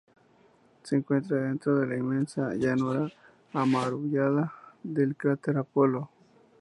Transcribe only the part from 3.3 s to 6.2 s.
amurallada del cráter Apolo.